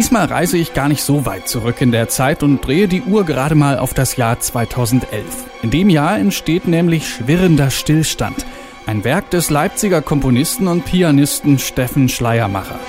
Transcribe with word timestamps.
Diesmal 0.00 0.24
reise 0.24 0.56
ich 0.56 0.72
gar 0.72 0.88
nicht 0.88 1.02
so 1.02 1.26
weit 1.26 1.46
zurück 1.46 1.82
in 1.82 1.92
der 1.92 2.08
Zeit 2.08 2.42
und 2.42 2.66
drehe 2.66 2.88
die 2.88 3.02
Uhr 3.02 3.26
gerade 3.26 3.54
mal 3.54 3.78
auf 3.78 3.92
das 3.92 4.16
Jahr 4.16 4.40
2011. 4.40 5.04
In 5.60 5.70
dem 5.70 5.90
Jahr 5.90 6.18
entsteht 6.18 6.66
nämlich 6.66 7.06
Schwirrender 7.06 7.68
Stillstand, 7.68 8.46
ein 8.86 9.04
Werk 9.04 9.28
des 9.28 9.50
Leipziger 9.50 10.00
Komponisten 10.00 10.68
und 10.68 10.86
Pianisten 10.86 11.58
Steffen 11.58 12.08
Schleiermacher. 12.08 12.80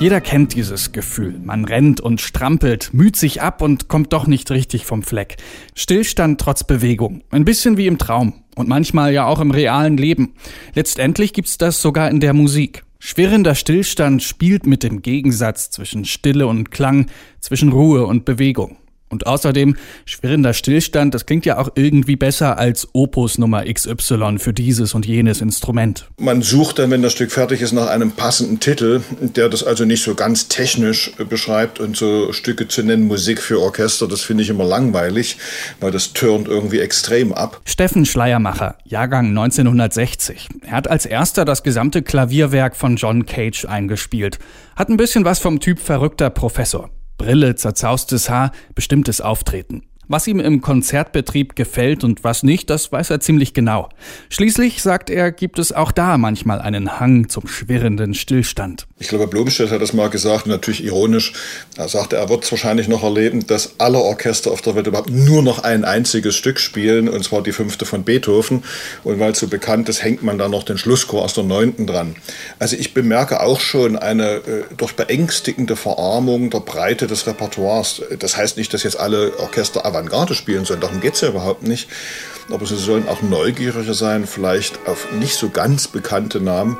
Jeder 0.00 0.20
kennt 0.20 0.54
dieses 0.54 0.90
Gefühl. 0.90 1.38
Man 1.42 1.64
rennt 1.64 2.00
und 2.00 2.20
strampelt, 2.20 2.92
müht 2.92 3.16
sich 3.16 3.40
ab 3.40 3.62
und 3.62 3.88
kommt 3.88 4.12
doch 4.12 4.26
nicht 4.26 4.50
richtig 4.50 4.84
vom 4.84 5.02
Fleck. 5.02 5.36
Stillstand 5.74 6.40
trotz 6.40 6.64
Bewegung. 6.64 7.22
Ein 7.30 7.44
bisschen 7.44 7.76
wie 7.76 7.86
im 7.86 7.96
Traum. 7.96 8.34
Und 8.56 8.68
manchmal 8.68 9.12
ja 9.12 9.26
auch 9.26 9.40
im 9.40 9.52
realen 9.52 9.96
Leben. 9.96 10.34
Letztendlich 10.74 11.32
gibt's 11.32 11.58
das 11.58 11.80
sogar 11.80 12.10
in 12.10 12.20
der 12.20 12.34
Musik. 12.34 12.84
Schwirrender 12.98 13.54
Stillstand 13.54 14.22
spielt 14.22 14.66
mit 14.66 14.82
dem 14.82 15.00
Gegensatz 15.00 15.70
zwischen 15.70 16.04
Stille 16.04 16.48
und 16.48 16.70
Klang, 16.70 17.06
zwischen 17.40 17.70
Ruhe 17.70 18.06
und 18.06 18.24
Bewegung. 18.24 18.76
Und 19.14 19.28
außerdem, 19.28 19.76
schwirrender 20.06 20.52
Stillstand, 20.54 21.14
das 21.14 21.24
klingt 21.24 21.46
ja 21.46 21.58
auch 21.58 21.68
irgendwie 21.76 22.16
besser 22.16 22.58
als 22.58 22.88
Opus 22.94 23.38
Nummer 23.38 23.62
XY 23.64 24.38
für 24.38 24.52
dieses 24.52 24.92
und 24.92 25.06
jenes 25.06 25.40
Instrument. 25.40 26.08
Man 26.18 26.42
sucht 26.42 26.80
dann, 26.80 26.90
wenn 26.90 27.00
das 27.00 27.12
Stück 27.12 27.30
fertig 27.30 27.60
ist, 27.60 27.70
nach 27.70 27.86
einem 27.86 28.10
passenden 28.10 28.58
Titel, 28.58 29.02
der 29.20 29.48
das 29.48 29.62
also 29.62 29.84
nicht 29.84 30.02
so 30.02 30.16
ganz 30.16 30.48
technisch 30.48 31.12
beschreibt 31.28 31.78
und 31.78 31.96
so 31.96 32.32
Stücke 32.32 32.66
zu 32.66 32.82
nennen, 32.82 33.06
Musik 33.06 33.40
für 33.40 33.60
Orchester, 33.60 34.08
das 34.08 34.22
finde 34.22 34.42
ich 34.42 34.50
immer 34.50 34.64
langweilig, 34.64 35.36
weil 35.78 35.92
das 35.92 36.12
turnt 36.12 36.48
irgendwie 36.48 36.80
extrem 36.80 37.32
ab. 37.32 37.60
Steffen 37.66 38.06
Schleiermacher, 38.06 38.78
Jahrgang 38.82 39.28
1960. 39.28 40.48
Er 40.66 40.72
hat 40.72 40.90
als 40.90 41.06
erster 41.06 41.44
das 41.44 41.62
gesamte 41.62 42.02
Klavierwerk 42.02 42.74
von 42.74 42.96
John 42.96 43.26
Cage 43.26 43.64
eingespielt. 43.66 44.40
Hat 44.74 44.88
ein 44.88 44.96
bisschen 44.96 45.24
was 45.24 45.38
vom 45.38 45.60
Typ 45.60 45.78
verrückter 45.78 46.30
Professor. 46.30 46.90
Brille, 47.18 47.54
zerzaustes 47.54 48.28
Haar, 48.28 48.52
bestimmtes 48.74 49.20
Auftreten. 49.20 49.82
Was 50.08 50.26
ihm 50.26 50.40
im 50.40 50.60
Konzertbetrieb 50.60 51.56
gefällt 51.56 52.04
und 52.04 52.24
was 52.24 52.42
nicht, 52.42 52.70
das 52.70 52.92
weiß 52.92 53.10
er 53.10 53.20
ziemlich 53.20 53.54
genau. 53.54 53.88
Schließlich, 54.28 54.82
sagt 54.82 55.10
er, 55.10 55.32
gibt 55.32 55.58
es 55.58 55.72
auch 55.72 55.92
da 55.92 56.18
manchmal 56.18 56.60
einen 56.60 57.00
Hang 57.00 57.28
zum 57.28 57.46
schwirrenden 57.46 58.14
Stillstand. 58.14 58.86
Ich 58.98 59.08
glaube, 59.08 59.26
Blomstedt 59.26 59.70
hat 59.70 59.82
das 59.82 59.92
mal 59.92 60.08
gesagt, 60.08 60.46
natürlich 60.46 60.84
ironisch. 60.84 61.32
Er 61.76 61.88
sagte, 61.88 62.16
er 62.16 62.28
wird 62.28 62.44
es 62.44 62.52
wahrscheinlich 62.52 62.88
noch 62.88 63.02
erleben, 63.02 63.46
dass 63.46 63.74
alle 63.78 63.98
Orchester 63.98 64.50
auf 64.50 64.62
der 64.62 64.74
Welt 64.76 64.86
überhaupt 64.86 65.10
nur 65.10 65.42
noch 65.42 65.64
ein 65.64 65.84
einziges 65.84 66.36
Stück 66.36 66.60
spielen, 66.60 67.08
und 67.08 67.24
zwar 67.24 67.42
die 67.42 67.52
fünfte 67.52 67.86
von 67.86 68.04
Beethoven. 68.04 68.62
Und 69.02 69.20
weil 69.20 69.32
es 69.32 69.40
so 69.40 69.48
bekannt 69.48 69.88
ist, 69.88 70.02
hängt 70.02 70.22
man 70.22 70.38
da 70.38 70.48
noch 70.48 70.62
den 70.62 70.78
Schlusschor 70.78 71.22
aus 71.22 71.34
der 71.34 71.44
neunten 71.44 71.86
dran. 71.86 72.16
Also 72.58 72.76
ich 72.76 72.94
bemerke 72.94 73.40
auch 73.40 73.60
schon 73.60 73.96
eine 73.96 74.36
äh, 74.36 74.64
durch 74.76 74.94
beängstigende 74.94 75.76
Verarmung 75.76 76.50
der 76.50 76.60
Breite 76.60 77.06
des 77.06 77.26
Repertoires. 77.26 78.02
Das 78.18 78.36
heißt 78.36 78.56
nicht, 78.56 78.72
dass 78.72 78.82
jetzt 78.82 78.98
alle 78.98 79.38
Orchester 79.38 79.84
Avantgarde 79.94 80.34
spielen 80.34 80.64
sollen. 80.64 80.80
Darum 80.80 81.00
geht 81.00 81.14
es 81.14 81.20
ja 81.20 81.28
überhaupt 81.28 81.62
nicht. 81.62 81.88
Aber 82.50 82.66
sie 82.66 82.76
sollen 82.76 83.08
auch 83.08 83.22
neugieriger 83.22 83.94
sein, 83.94 84.26
vielleicht 84.26 84.86
auf 84.86 85.12
nicht 85.12 85.34
so 85.34 85.48
ganz 85.48 85.88
bekannte 85.88 86.40
Namen. 86.40 86.76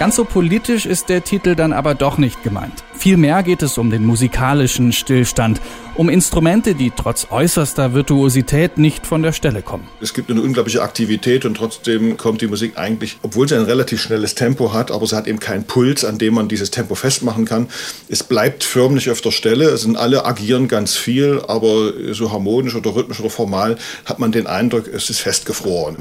Ganz 0.00 0.16
so 0.16 0.24
politisch 0.24 0.86
ist 0.86 1.10
der 1.10 1.24
Titel 1.24 1.54
dann 1.54 1.74
aber 1.74 1.94
doch 1.94 2.16
nicht 2.16 2.42
gemeint. 2.42 2.72
Vielmehr 2.96 3.42
geht 3.42 3.60
es 3.60 3.76
um 3.76 3.90
den 3.90 4.06
musikalischen 4.06 4.92
Stillstand, 4.92 5.60
um 5.94 6.08
Instrumente, 6.08 6.74
die 6.74 6.90
trotz 6.90 7.26
äußerster 7.28 7.92
Virtuosität 7.92 8.78
nicht 8.78 9.06
von 9.06 9.22
der 9.22 9.32
Stelle 9.32 9.60
kommen. 9.60 9.86
Es 10.00 10.14
gibt 10.14 10.30
eine 10.30 10.40
unglaubliche 10.40 10.80
Aktivität 10.80 11.44
und 11.44 11.58
trotzdem 11.58 12.16
kommt 12.16 12.40
die 12.40 12.46
Musik 12.46 12.78
eigentlich, 12.78 13.18
obwohl 13.20 13.46
sie 13.46 13.56
ein 13.56 13.64
relativ 13.64 14.00
schnelles 14.00 14.34
Tempo 14.34 14.72
hat, 14.72 14.90
aber 14.90 15.06
sie 15.06 15.14
hat 15.14 15.26
eben 15.26 15.38
keinen 15.38 15.64
Puls, 15.64 16.02
an 16.02 16.16
dem 16.16 16.32
man 16.32 16.48
dieses 16.48 16.70
Tempo 16.70 16.94
festmachen 16.94 17.44
kann. 17.44 17.68
Es 18.08 18.22
bleibt 18.22 18.64
förmlich 18.64 19.10
auf 19.10 19.20
der 19.20 19.32
Stelle, 19.32 19.66
es 19.66 19.82
sind 19.82 19.98
alle 19.98 20.24
agieren 20.24 20.66
ganz 20.66 20.96
viel, 20.96 21.42
aber 21.46 21.92
so 22.14 22.32
harmonisch 22.32 22.74
oder 22.74 22.94
rhythmisch 22.94 23.20
oder 23.20 23.28
formal 23.28 23.76
hat 24.06 24.18
man 24.18 24.32
den 24.32 24.46
Eindruck, 24.46 24.88
es 24.88 25.10
ist 25.10 25.20
festgefroren. 25.20 25.98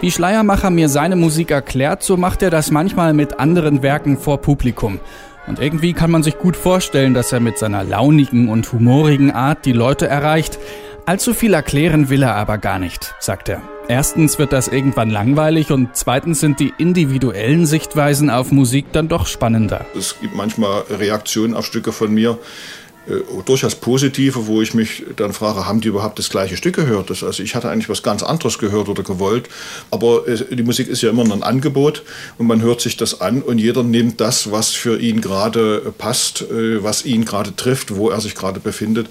Wie 0.00 0.10
Schleiermacher 0.10 0.70
mir 0.70 0.88
seine 0.88 1.14
Musik 1.14 1.50
erklärt, 1.50 2.02
so 2.02 2.16
macht 2.16 2.42
er 2.42 2.48
das 2.48 2.70
manchmal 2.70 3.12
mit 3.12 3.38
anderen 3.38 3.82
Werken 3.82 4.16
vor 4.16 4.40
Publikum. 4.40 4.98
Und 5.46 5.58
irgendwie 5.58 5.92
kann 5.92 6.10
man 6.10 6.22
sich 6.22 6.38
gut 6.38 6.56
vorstellen, 6.56 7.12
dass 7.12 7.32
er 7.32 7.40
mit 7.40 7.58
seiner 7.58 7.84
launigen 7.84 8.48
und 8.48 8.72
humorigen 8.72 9.30
Art 9.30 9.66
die 9.66 9.74
Leute 9.74 10.08
erreicht. 10.08 10.58
Allzu 11.04 11.34
viel 11.34 11.52
erklären 11.52 12.08
will 12.08 12.22
er 12.22 12.34
aber 12.36 12.56
gar 12.56 12.78
nicht, 12.78 13.14
sagt 13.20 13.50
er. 13.50 13.60
Erstens 13.88 14.38
wird 14.38 14.54
das 14.54 14.68
irgendwann 14.68 15.10
langweilig 15.10 15.70
und 15.70 15.90
zweitens 15.92 16.40
sind 16.40 16.60
die 16.60 16.72
individuellen 16.78 17.66
Sichtweisen 17.66 18.30
auf 18.30 18.52
Musik 18.52 18.86
dann 18.92 19.08
doch 19.08 19.26
spannender. 19.26 19.84
Es 19.94 20.18
gibt 20.18 20.34
manchmal 20.34 20.84
Reaktionen 20.88 21.54
auf 21.54 21.66
Stücke 21.66 21.92
von 21.92 22.14
mir, 22.14 22.38
durchaus 23.44 23.74
positive, 23.74 24.46
wo 24.46 24.62
ich 24.62 24.74
mich 24.74 25.04
dann 25.16 25.32
frage, 25.32 25.66
haben 25.66 25.80
die 25.80 25.88
überhaupt 25.88 26.18
das 26.18 26.30
gleiche 26.30 26.56
Stück 26.56 26.76
gehört? 26.76 27.10
Das, 27.10 27.22
also 27.22 27.42
ich 27.42 27.54
hatte 27.54 27.68
eigentlich 27.68 27.88
was 27.88 28.02
ganz 28.02 28.22
anderes 28.22 28.58
gehört 28.58 28.88
oder 28.88 29.02
gewollt, 29.02 29.48
aber 29.90 30.26
äh, 30.28 30.54
die 30.54 30.62
Musik 30.62 30.88
ist 30.88 31.02
ja 31.02 31.10
immer 31.10 31.24
ein 31.24 31.42
Angebot 31.42 32.02
und 32.38 32.46
man 32.46 32.62
hört 32.62 32.80
sich 32.80 32.96
das 32.96 33.20
an 33.20 33.42
und 33.42 33.58
jeder 33.58 33.82
nimmt 33.82 34.20
das, 34.20 34.50
was 34.50 34.70
für 34.70 34.98
ihn 34.98 35.20
gerade 35.20 35.92
passt, 35.98 36.42
äh, 36.42 36.82
was 36.82 37.04
ihn 37.04 37.24
gerade 37.24 37.54
trifft, 37.54 37.94
wo 37.94 38.10
er 38.10 38.20
sich 38.20 38.34
gerade 38.34 38.60
befindet, 38.60 39.08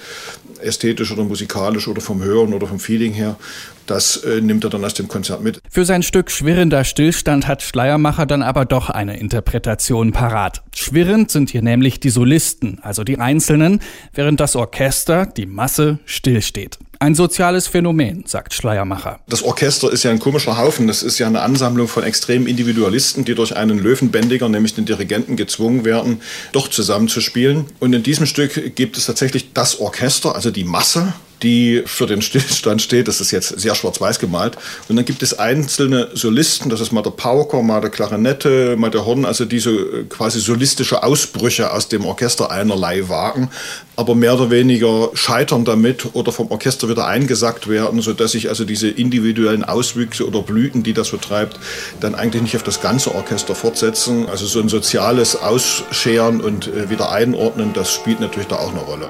ästhetisch 0.62 1.12
oder 1.12 1.24
musikalisch 1.24 1.88
oder 1.88 2.02
vom 2.02 2.24
Hören 2.24 2.54
oder 2.54 2.68
vom 2.68 2.80
Feeling 2.80 3.14
her. 3.14 3.38
Das 3.86 4.18
äh, 4.18 4.42
nimmt 4.42 4.64
er 4.64 4.70
dann 4.70 4.86
aus 4.86 4.94
dem 4.94 5.08
Konzert 5.08 5.42
mit. 5.42 5.60
Für 5.70 5.84
sein 5.84 6.04
Stück 6.04 6.30
Schwirrender 6.30 6.84
Stillstand 6.84 7.48
hat 7.48 7.64
Schleiermacher 7.64 8.26
dann 8.26 8.44
aber 8.44 8.66
doch 8.66 8.90
eine 8.90 9.20
Interpretation 9.20 10.12
parat. 10.12 10.62
Schwirrend 10.76 11.32
sind 11.32 11.50
hier 11.50 11.64
nämlich 11.64 12.00
die 12.00 12.12
Solisten, 12.12 12.80
also 12.82 13.04
die 13.04 13.18
Einzelnen, 13.18 13.80
während 14.14 14.40
das 14.40 14.56
Orchester, 14.56 15.26
die 15.26 15.48
Masse, 15.48 16.00
stillsteht. 16.06 16.78
Ein 17.02 17.16
soziales 17.16 17.68
Phänomen, 17.68 18.26
sagt 18.28 18.54
Schleiermacher. 18.54 19.22
Das 19.30 19.42
Orchester 19.42 19.90
ist 19.90 20.04
ja 20.04 20.12
ein 20.12 20.20
komischer 20.20 20.58
Haufen. 20.58 20.86
Das 20.86 21.02
ist 21.02 21.18
ja 21.18 21.28
eine 21.28 21.40
Ansammlung 21.40 21.88
von 21.88 22.04
extremen 22.04 22.46
Individualisten, 22.46 23.24
die 23.24 23.36
durch 23.36 23.56
einen 23.56 23.80
Löwenbändiger, 23.80 24.50
nämlich 24.50 24.76
den 24.76 24.84
Dirigenten, 24.84 25.38
gezwungen 25.38 25.86
werden, 25.86 26.22
doch 26.52 26.68
zusammenzuspielen. 26.68 27.68
Und 27.80 27.94
in 27.94 28.04
diesem 28.04 28.26
Stück 28.26 28.76
gibt 28.76 28.98
es 28.98 29.06
tatsächlich 29.06 29.54
das 29.54 29.80
Orchester, 29.80 30.36
also 30.36 30.52
die 30.52 30.66
Masse, 30.66 31.14
die 31.44 31.84
für 31.86 32.06
den 32.06 32.22
Stillstand 32.22 32.82
steht. 32.82 33.08
Das 33.08 33.22
ist 33.22 33.32
jetzt 33.32 33.60
sehr 33.60 33.76
schwarz-weiß 33.76 34.20
gemalt. 34.20 34.58
Und 34.88 34.96
dann 34.96 35.06
gibt 35.06 35.24
es 35.24 35.38
einzelne 35.38 36.10
Solisten, 36.14 36.70
das 36.70 36.82
ist 36.82 36.92
mal 36.92 37.02
der 37.02 37.12
Pauker, 37.12 37.62
mal 37.62 37.82
der 37.82 37.90
Klarinette, 37.90 38.76
mal 38.78 38.90
der 38.90 39.06
Horn, 39.06 39.26
also 39.26 39.46
diese 39.46 39.72
äh, 39.72 40.04
quasi 40.10 40.40
solistische 40.40 41.04
Ausbrüche 41.04 41.72
aus 41.72 41.88
dem 41.88 42.06
Orchester 42.06 42.52
einerlei 42.52 43.10
wagen, 43.10 43.50
aber 43.96 44.16
mehr 44.16 44.34
oder 44.34 44.50
weniger 44.50 45.10
scheitern 45.14 45.66
damit 45.66 46.08
oder 46.14 46.32
vom 46.32 46.52
Orchester 46.52 46.90
wieder 46.90 47.08
eingesackt 47.08 47.68
werden, 47.68 48.02
sodass 48.02 48.32
sich 48.32 48.50
also 48.50 48.66
diese 48.66 48.90
individuellen 48.90 49.64
Auswüchse 49.64 50.28
oder 50.28 50.42
Blüten, 50.42 50.84
die 50.84 50.94
das 50.94 51.10
betreibt, 51.10 51.60
dann 52.00 52.16
eigentlich 52.16 52.42
nicht 52.42 52.56
auf 52.56 52.64
das 52.64 52.82
ganze 52.82 53.14
Orchester 53.14 53.56
fortsetzen. 53.56 54.28
Also 54.30 54.46
so 54.46 54.60
ein 54.60 54.70
soziales 54.70 55.36
Ausscheren 55.36 56.42
und 56.42 56.68
äh, 56.68 56.90
wieder 56.90 57.12
einordnen, 57.12 57.72
das 57.74 57.94
spielt 57.94 58.20
natürlich 58.20 58.48
da 58.48 58.58
auch 58.58 58.72
eine 58.72 58.82
Rolle. 58.82 59.10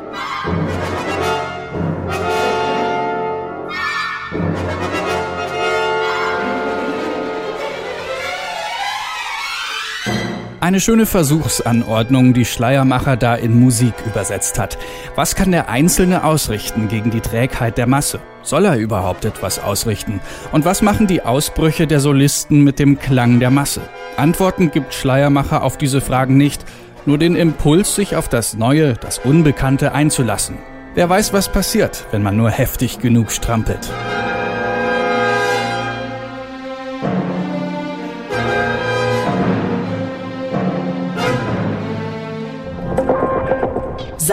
Eine 10.69 10.79
schöne 10.79 11.07
Versuchsanordnung, 11.07 12.35
die 12.35 12.45
Schleiermacher 12.45 13.17
da 13.17 13.33
in 13.33 13.59
Musik 13.59 13.95
übersetzt 14.05 14.59
hat. 14.59 14.77
Was 15.15 15.33
kann 15.33 15.49
der 15.49 15.67
Einzelne 15.67 16.23
ausrichten 16.23 16.89
gegen 16.89 17.09
die 17.09 17.21
Trägheit 17.21 17.79
der 17.79 17.87
Masse? 17.87 18.19
Soll 18.43 18.65
er 18.65 18.77
überhaupt 18.77 19.25
etwas 19.25 19.57
ausrichten? 19.57 20.21
Und 20.51 20.65
was 20.65 20.83
machen 20.83 21.07
die 21.07 21.23
Ausbrüche 21.23 21.87
der 21.87 21.99
Solisten 21.99 22.63
mit 22.63 22.77
dem 22.77 22.99
Klang 22.99 23.39
der 23.39 23.49
Masse? 23.49 23.81
Antworten 24.15 24.69
gibt 24.69 24.93
Schleiermacher 24.93 25.63
auf 25.63 25.75
diese 25.79 26.01
Fragen 26.01 26.37
nicht, 26.37 26.63
nur 27.07 27.17
den 27.17 27.35
Impuls, 27.35 27.95
sich 27.95 28.15
auf 28.15 28.29
das 28.29 28.53
Neue, 28.53 28.93
das 28.93 29.17
Unbekannte 29.17 29.93
einzulassen. 29.93 30.59
Wer 30.93 31.09
weiß, 31.09 31.33
was 31.33 31.51
passiert, 31.51 32.05
wenn 32.11 32.21
man 32.21 32.37
nur 32.37 32.51
heftig 32.51 32.99
genug 32.99 33.31
strampelt. 33.31 33.89